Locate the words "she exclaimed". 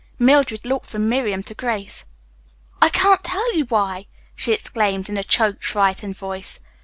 4.35-5.09